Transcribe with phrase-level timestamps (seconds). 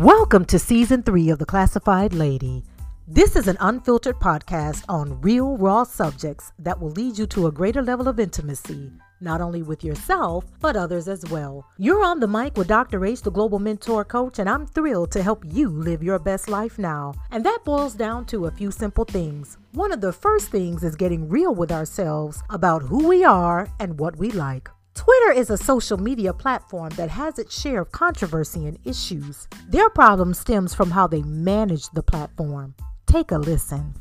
[0.00, 2.64] Welcome to season three of The Classified Lady.
[3.06, 7.52] This is an unfiltered podcast on real, raw subjects that will lead you to a
[7.52, 8.90] greater level of intimacy,
[9.20, 11.66] not only with yourself, but others as well.
[11.76, 13.04] You're on the mic with Dr.
[13.04, 16.78] H, the global mentor coach, and I'm thrilled to help you live your best life
[16.78, 17.12] now.
[17.30, 19.58] And that boils down to a few simple things.
[19.72, 24.00] One of the first things is getting real with ourselves about who we are and
[24.00, 24.70] what we like.
[25.00, 29.48] Twitter is a social media platform that has its share of controversy and issues.
[29.66, 32.74] Their problem stems from how they manage the platform.
[33.06, 33.94] Take a listen.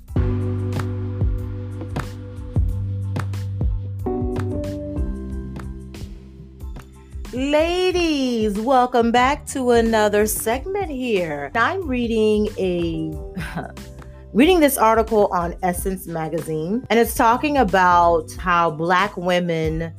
[7.32, 11.50] Ladies, welcome back to another segment here.
[11.56, 13.14] I'm reading a
[14.34, 19.94] reading this article on Essence magazine and it's talking about how black women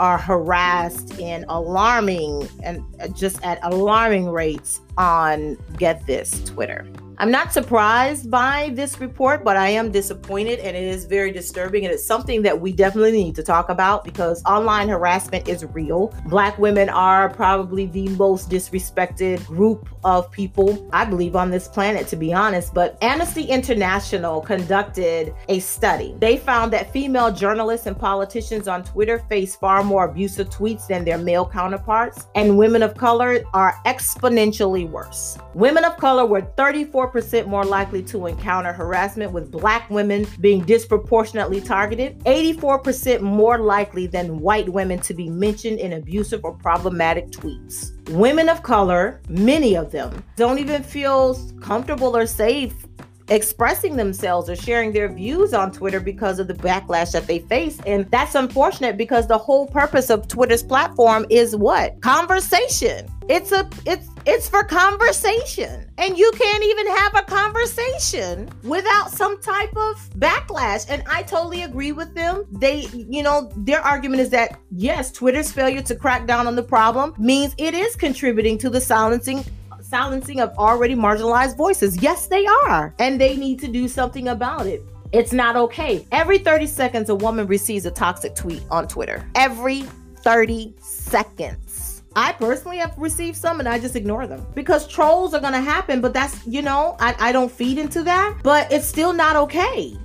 [0.00, 2.82] are harassed in alarming and
[3.14, 6.90] just at alarming rates on get this Twitter.
[7.20, 11.84] I'm not surprised by this report, but I am disappointed and it is very disturbing.
[11.84, 16.14] And it's something that we definitely need to talk about because online harassment is real.
[16.30, 22.08] Black women are probably the most disrespected group of people, I believe, on this planet,
[22.08, 22.72] to be honest.
[22.72, 26.14] But Amnesty International conducted a study.
[26.20, 31.04] They found that female journalists and politicians on Twitter face far more abusive tweets than
[31.04, 35.36] their male counterparts, and women of color are exponentially worse.
[35.52, 40.64] Women of color were 34 percent more likely to encounter harassment, with black women being
[40.64, 47.30] disproportionately targeted, 84% more likely than white women to be mentioned in abusive or problematic
[47.30, 47.90] tweets.
[48.10, 52.86] Women of color, many of them, don't even feel comfortable or safe
[53.30, 57.78] expressing themselves or sharing their views on Twitter because of the backlash that they face.
[57.86, 62.00] And that's unfortunate because the whole purpose of Twitter's platform is what?
[62.00, 63.08] Conversation.
[63.28, 65.88] It's a it's it's for conversation.
[65.98, 70.86] And you can't even have a conversation without some type of backlash.
[70.88, 72.44] And I totally agree with them.
[72.50, 76.62] They, you know, their argument is that yes, Twitter's failure to crack down on the
[76.62, 79.44] problem means it is contributing to the silencing
[79.90, 82.00] silencing of already marginalized voices.
[82.00, 82.94] Yes, they are.
[82.98, 84.82] And they need to do something about it.
[85.12, 86.06] It's not okay.
[86.12, 89.28] Every 30 seconds, a woman receives a toxic tweet on Twitter.
[89.34, 89.82] Every
[90.18, 92.02] 30 seconds.
[92.14, 95.60] I personally have received some and I just ignore them because trolls are going to
[95.60, 99.36] happen, but that's, you know, I, I don't feed into that, but it's still not
[99.36, 99.96] okay.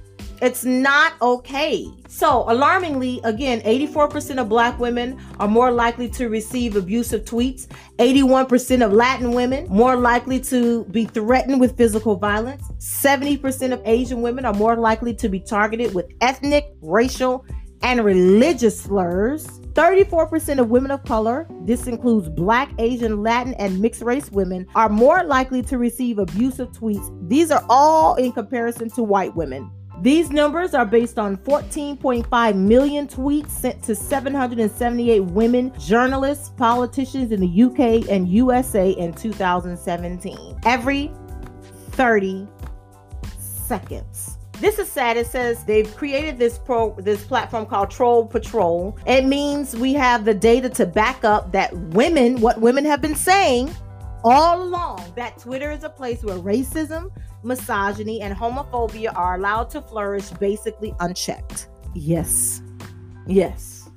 [0.41, 1.87] It's not okay.
[2.07, 7.67] So, alarmingly, again, 84% of black women are more likely to receive abusive tweets.
[7.99, 12.63] 81% of Latin women more likely to be threatened with physical violence.
[12.79, 17.45] 70% of Asian women are more likely to be targeted with ethnic, racial,
[17.81, 19.45] and religious slurs.
[19.73, 24.89] 34% of women of color, this includes black, Asian, Latin, and mixed race women, are
[24.89, 27.13] more likely to receive abusive tweets.
[27.29, 29.69] These are all in comparison to white women.
[30.01, 37.39] These numbers are based on 14.5 million tweets sent to 778 women journalists, politicians in
[37.39, 40.59] the UK and USA in 2017.
[40.65, 41.11] Every
[41.91, 42.47] 30
[43.39, 44.37] seconds.
[44.59, 45.17] This is sad.
[45.17, 48.97] It says they've created this pro this platform called Troll Patrol.
[49.05, 53.15] It means we have the data to back up that women, what women have been
[53.15, 53.73] saying
[54.25, 57.11] all along, that Twitter is a place where racism,
[57.43, 61.69] misogyny, and homophobia are allowed to flourish basically unchecked.
[61.93, 62.61] Yes.
[63.27, 63.87] Yes.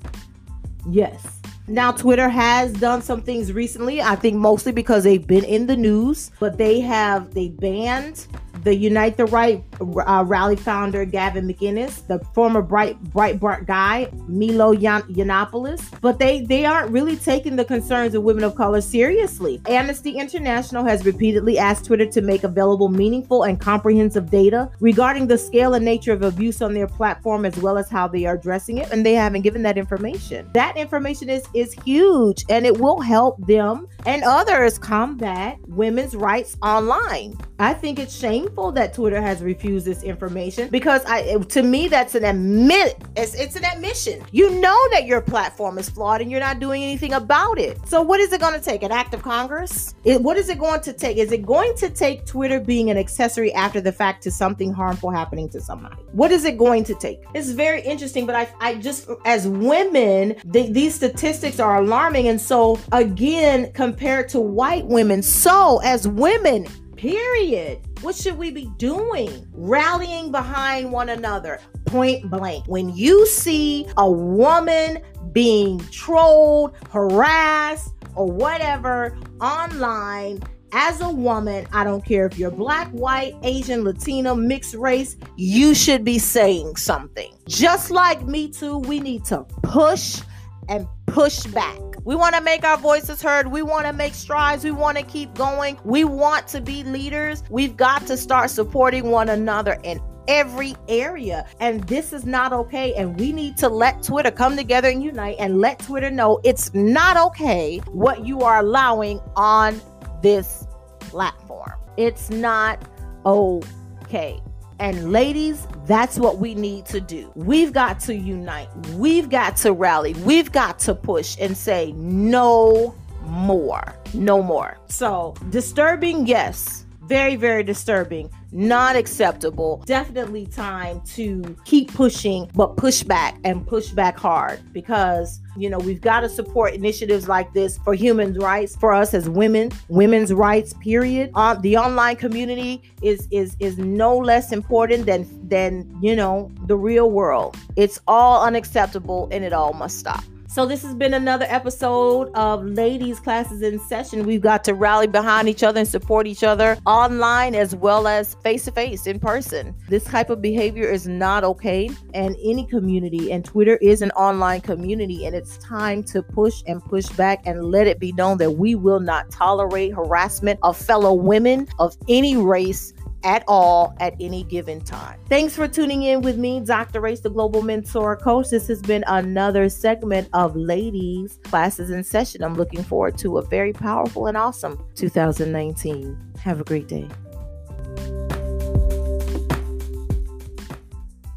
[0.88, 1.40] Yes.
[1.66, 5.76] Now, Twitter has done some things recently, I think mostly because they've been in the
[5.76, 8.26] news, but they have, they banned
[8.62, 14.72] the Unite the Right uh, rally founder Gavin McInnes, the former Bright Breitbart guy Milo
[14.72, 19.60] Yan- Yiannopoulos, but they they aren't really taking the concerns of women of color seriously.
[19.68, 25.38] Amnesty International has repeatedly asked Twitter to make available meaningful and comprehensive data regarding the
[25.38, 28.78] scale and nature of abuse on their platform as well as how they are addressing
[28.78, 30.48] it, and they haven't given that information.
[30.54, 36.56] That information is is huge, and it will help them and others combat women's rights
[36.62, 37.36] online.
[37.60, 42.14] I think it's shameful that Twitter has refused this information because I to me that's
[42.14, 44.24] an admit it's, it's an admission.
[44.30, 47.76] You know that your platform is flawed and you're not doing anything about it.
[47.88, 48.84] So what is it going to take?
[48.84, 49.96] An act of Congress?
[50.04, 51.16] It, what is it going to take?
[51.16, 55.10] Is it going to take Twitter being an accessory after the fact to something harmful
[55.10, 55.96] happening to somebody?
[56.12, 57.24] What is it going to take?
[57.34, 62.78] It's very interesting, but I I just as women, these statistics are alarming and so
[62.92, 65.22] again compared to white women.
[65.24, 67.78] So as women Period.
[68.00, 69.46] What should we be doing?
[69.52, 72.66] Rallying behind one another, point blank.
[72.66, 74.98] When you see a woman
[75.30, 80.40] being trolled, harassed, or whatever online,
[80.72, 85.74] as a woman, I don't care if you're black, white, Asian, Latino, mixed race, you
[85.74, 87.32] should be saying something.
[87.46, 90.20] Just like Me Too, we need to push
[90.68, 91.78] and push back.
[92.08, 93.48] We want to make our voices heard.
[93.48, 94.64] We want to make strides.
[94.64, 95.78] We want to keep going.
[95.84, 97.42] We want to be leaders.
[97.50, 101.46] We've got to start supporting one another in every area.
[101.60, 102.94] And this is not okay.
[102.94, 106.72] And we need to let Twitter come together and unite and let Twitter know it's
[106.72, 109.78] not okay what you are allowing on
[110.22, 110.66] this
[111.00, 111.74] platform.
[111.98, 112.80] It's not
[113.26, 114.40] okay.
[114.80, 117.30] And ladies, that's what we need to do.
[117.34, 118.68] We've got to unite.
[118.94, 120.14] We've got to rally.
[120.24, 123.96] We've got to push and say no more.
[124.14, 124.78] No more.
[124.88, 129.82] So, disturbing, yes very, very disturbing, not acceptable.
[129.86, 135.78] Definitely time to keep pushing, but push back and push back hard because, you know,
[135.78, 140.32] we've got to support initiatives like this for human rights for us as women, women's
[140.32, 141.30] rights, period.
[141.34, 146.76] Uh, the online community is is is no less important than than, you know, the
[146.76, 147.56] real world.
[147.76, 150.22] It's all unacceptable and it all must stop.
[150.50, 154.24] So, this has been another episode of Ladies Classes in Session.
[154.24, 158.32] We've got to rally behind each other and support each other online as well as
[158.36, 159.74] face to face in person.
[159.90, 164.62] This type of behavior is not okay in any community, and Twitter is an online
[164.62, 168.52] community, and it's time to push and push back and let it be known that
[168.52, 172.94] we will not tolerate harassment of fellow women of any race
[173.24, 175.18] at all at any given time.
[175.28, 177.00] Thanks for tuning in with me, Dr.
[177.00, 178.50] Race, the Global Mentor Coach.
[178.50, 182.42] This has been another segment of Ladies Classes in Session.
[182.42, 186.34] I'm looking forward to a very powerful and awesome 2019.
[186.40, 187.08] Have a great day.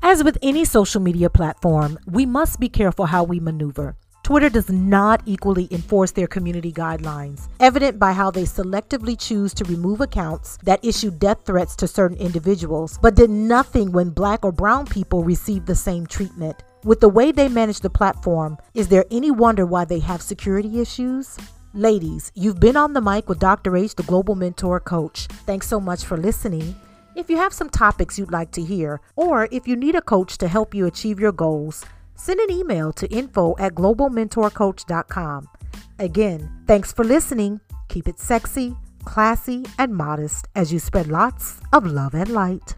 [0.03, 3.95] As with any social media platform, we must be careful how we maneuver.
[4.23, 9.63] Twitter does not equally enforce their community guidelines, evident by how they selectively choose to
[9.65, 14.51] remove accounts that issue death threats to certain individuals, but did nothing when black or
[14.51, 16.63] brown people received the same treatment.
[16.83, 20.79] With the way they manage the platform, is there any wonder why they have security
[20.79, 21.37] issues?
[21.73, 23.75] Ladies, you've been on the mic with Dr.
[23.75, 25.27] H, the Global Mentor Coach.
[25.45, 26.75] Thanks so much for listening.
[27.15, 30.37] If you have some topics you'd like to hear, or if you need a coach
[30.39, 31.85] to help you achieve your goals,
[32.15, 35.49] send an email to info at globalmentorcoach.com.
[35.99, 37.59] Again, thanks for listening.
[37.89, 38.75] Keep it sexy,
[39.05, 42.75] classy, and modest as you spread lots of love and light.